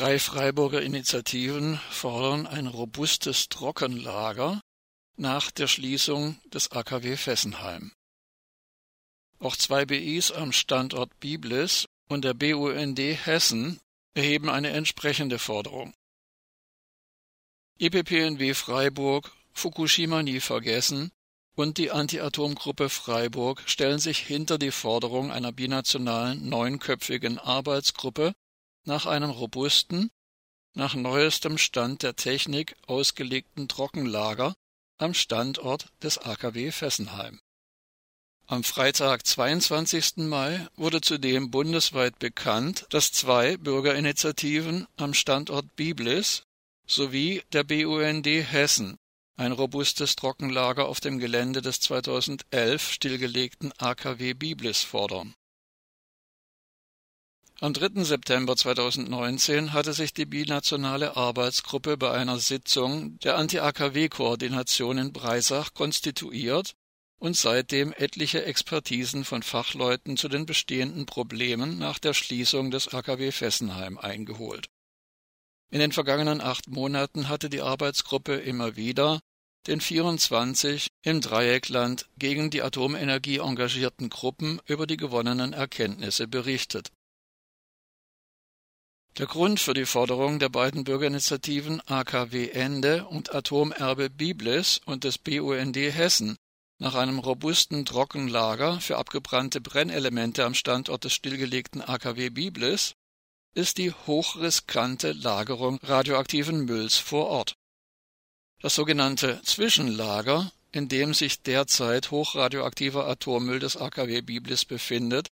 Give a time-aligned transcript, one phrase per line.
[0.00, 4.62] Drei Freiburger Initiativen fordern ein robustes Trockenlager
[5.18, 7.92] nach der Schließung des AKW Fessenheim.
[9.40, 13.78] Auch zwei BIs am Standort Biblis und der BUND Hessen
[14.14, 15.92] erheben eine entsprechende Forderung.
[17.78, 21.10] EPPNW Freiburg, Fukushima nie vergessen
[21.56, 28.32] und die Anti-Atom-Gruppe Freiburg stellen sich hinter die Forderung einer binationalen neunköpfigen Arbeitsgruppe
[28.84, 30.10] nach einem robusten,
[30.74, 34.54] nach neuestem Stand der Technik ausgelegten Trockenlager
[34.98, 37.40] am Standort des AKW Fessenheim.
[38.46, 40.16] Am Freitag, 22.
[40.16, 46.42] Mai, wurde zudem bundesweit bekannt, dass zwei Bürgerinitiativen am Standort Biblis
[46.86, 48.96] sowie der BUND Hessen
[49.36, 55.34] ein robustes Trockenlager auf dem Gelände des 2011 stillgelegten AKW Biblis fordern.
[57.62, 58.04] Am 3.
[58.04, 66.72] September 2019 hatte sich die binationale Arbeitsgruppe bei einer Sitzung der Anti-AKW-Koordination in Breisach konstituiert
[67.18, 73.30] und seitdem etliche Expertisen von Fachleuten zu den bestehenden Problemen nach der Schließung des AKW
[73.30, 74.70] Fessenheim eingeholt.
[75.68, 79.20] In den vergangenen acht Monaten hatte die Arbeitsgruppe immer wieder
[79.66, 86.90] den 24 im Dreieckland gegen die Atomenergie engagierten Gruppen über die gewonnenen Erkenntnisse berichtet.
[89.18, 95.18] Der Grund für die Forderung der beiden Bürgerinitiativen AKW Ende und Atomerbe Biblis und des
[95.18, 96.36] BUND Hessen
[96.78, 102.94] nach einem robusten Trockenlager für abgebrannte Brennelemente am Standort des stillgelegten AKW Biblis
[103.52, 107.54] ist die hochriskante Lagerung radioaktiven Mülls vor Ort.
[108.62, 115.28] Das sogenannte Zwischenlager, in dem sich derzeit hochradioaktiver Atommüll des AKW Biblis befindet,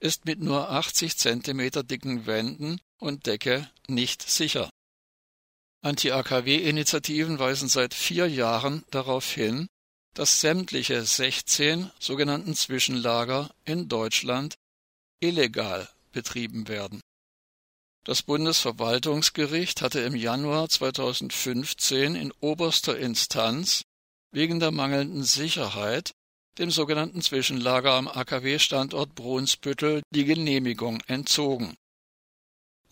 [0.00, 4.70] ist mit nur 80 Zentimeter dicken Wänden und Decke nicht sicher.
[5.84, 9.66] Anti-AKW-Initiativen weisen seit vier Jahren darauf hin,
[10.14, 14.54] dass sämtliche 16 sogenannten Zwischenlager in Deutschland
[15.20, 17.00] illegal betrieben werden.
[18.04, 23.82] Das Bundesverwaltungsgericht hatte im Januar 2015 in oberster Instanz
[24.32, 26.12] wegen der mangelnden Sicherheit
[26.58, 31.74] dem sogenannten Zwischenlager am AKW-Standort Brunsbüttel die Genehmigung entzogen.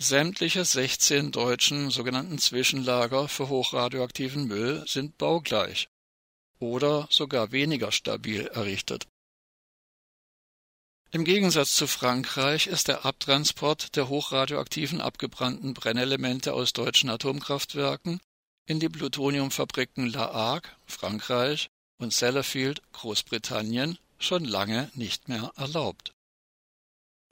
[0.02, 5.90] Sämtliche 16 deutschen sogenannten Zwischenlager für hochradioaktiven Müll sind baugleich
[6.58, 9.06] oder sogar weniger stabil errichtet.
[11.10, 18.20] Im Gegensatz zu Frankreich ist der Abtransport der hochradioaktiven abgebrannten Brennelemente aus deutschen Atomkraftwerken
[18.64, 21.68] in die Plutoniumfabriken La Hague, Frankreich,
[21.98, 26.12] und Sellafield, Großbritannien, schon lange nicht mehr erlaubt.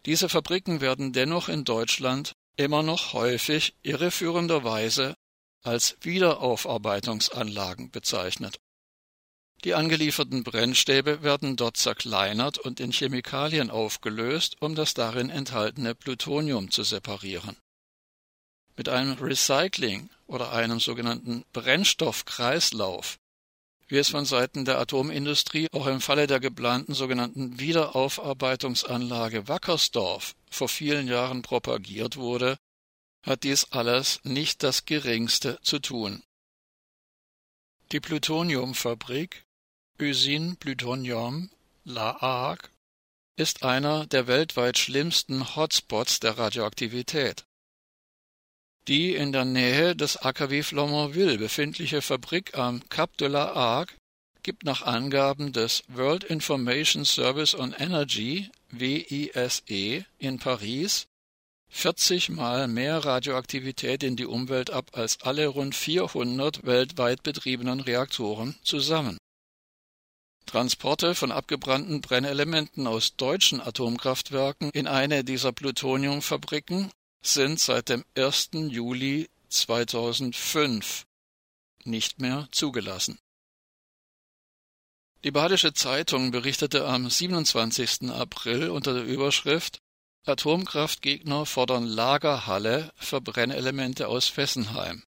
[0.04, 5.14] Diese Fabriken werden dennoch in Deutschland immer noch häufig irreführenderweise
[5.62, 8.58] als Wiederaufarbeitungsanlagen bezeichnet.
[9.64, 16.70] Die angelieferten Brennstäbe werden dort zerkleinert und in Chemikalien aufgelöst, um das darin enthaltene Plutonium
[16.70, 17.56] zu separieren.
[18.76, 23.18] Mit einem Recycling oder einem sogenannten Brennstoffkreislauf,
[23.88, 30.68] wie es von Seiten der Atomindustrie auch im Falle der geplanten sogenannten Wiederaufarbeitungsanlage Wackersdorf vor
[30.68, 32.58] vielen Jahren propagiert wurde,
[33.22, 36.22] hat dies alles nicht das geringste zu tun.
[37.92, 39.44] Die Plutoniumfabrik
[40.00, 41.50] Usine Plutonium
[41.84, 42.68] La Hague
[43.36, 47.44] ist einer der weltweit schlimmsten Hotspots der Radioaktivität.
[48.88, 53.94] Die in der Nähe des AKW Flamanville befindliche Fabrik am Cap de la Hague
[54.42, 61.06] gibt nach Angaben des World Information Service on Energy WISE in Paris
[61.70, 68.56] 40 Mal mehr Radioaktivität in die Umwelt ab als alle rund 400 weltweit betriebenen Reaktoren
[68.62, 69.18] zusammen.
[70.46, 76.90] Transporte von abgebrannten Brennelementen aus deutschen Atomkraftwerken in eine dieser Plutoniumfabriken
[77.22, 78.50] sind seit dem 1.
[78.68, 81.04] Juli 2005
[81.84, 83.18] nicht mehr zugelassen.
[85.24, 88.10] Die Badische Zeitung berichtete am 27.
[88.10, 89.80] April unter der Überschrift
[90.24, 95.02] Atomkraftgegner fordern Lagerhalle für Brennelemente aus Fessenheim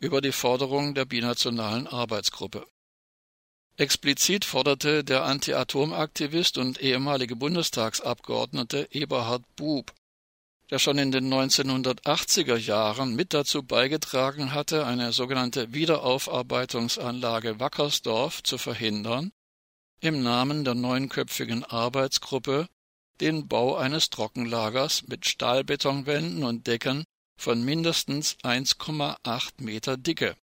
[0.00, 2.66] über die Forderung der binationalen Arbeitsgruppe.
[3.76, 9.92] Explizit forderte der Anti-Atom-Aktivist und ehemalige Bundestagsabgeordnete Eberhard Bub,
[10.70, 18.58] der schon in den 1980er Jahren mit dazu beigetragen hatte, eine sogenannte Wiederaufarbeitungsanlage Wackersdorf zu
[18.58, 19.32] verhindern,
[20.00, 22.68] im Namen der neunköpfigen Arbeitsgruppe
[23.20, 27.04] den Bau eines Trockenlagers mit Stahlbetonwänden und Decken
[27.36, 30.36] von mindestens 1,8 Meter Dicke.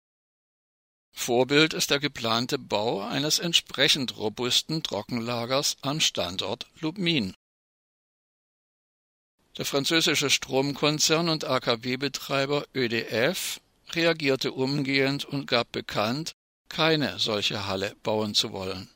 [1.14, 7.34] Vorbild ist der geplante Bau eines entsprechend robusten Trockenlagers am Standort Lubmin.
[9.58, 13.60] Der französische Stromkonzern und AKW-Betreiber ÖDF
[13.90, 16.32] reagierte umgehend und gab bekannt,
[16.70, 18.88] keine solche Halle bauen zu wollen.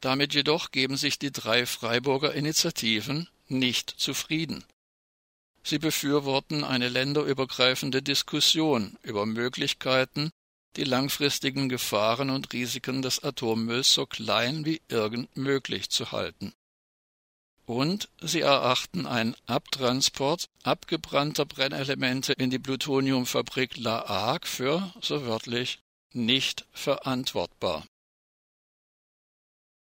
[0.00, 4.64] Damit jedoch geben sich die drei Freiburger Initiativen nicht zufrieden.
[5.62, 10.30] Sie befürworten eine länderübergreifende Diskussion über Möglichkeiten,
[10.76, 16.52] die langfristigen Gefahren und Risiken des Atommülls so klein wie irgend möglich zu halten.
[17.68, 25.78] Und sie erachten einen Abtransport abgebrannter Brennelemente in die Plutoniumfabrik La Hague für, so wörtlich,
[26.14, 27.84] nicht verantwortbar